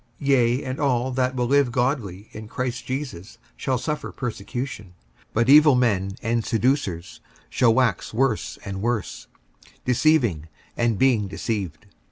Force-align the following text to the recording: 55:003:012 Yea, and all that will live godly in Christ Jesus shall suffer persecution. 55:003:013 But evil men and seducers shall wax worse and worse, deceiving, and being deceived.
55:003:012 0.19 0.27
Yea, 0.29 0.63
and 0.63 0.79
all 0.79 1.11
that 1.11 1.35
will 1.35 1.45
live 1.45 1.71
godly 1.71 2.27
in 2.31 2.47
Christ 2.47 2.87
Jesus 2.87 3.37
shall 3.55 3.77
suffer 3.77 4.11
persecution. 4.11 4.95
55:003:013 4.95 4.95
But 5.35 5.49
evil 5.49 5.75
men 5.75 6.15
and 6.23 6.43
seducers 6.43 7.19
shall 7.51 7.75
wax 7.75 8.11
worse 8.11 8.57
and 8.65 8.81
worse, 8.81 9.27
deceiving, 9.85 10.47
and 10.75 10.97
being 10.97 11.27
deceived. 11.27 11.85